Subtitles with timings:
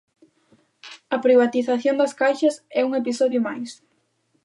[1.15, 3.69] A privatización das Caixas é un episodio máis.